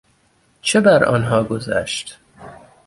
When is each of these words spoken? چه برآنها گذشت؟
چه 0.61 0.81
برآنها 0.81 1.43
گذشت؟ 1.43 2.19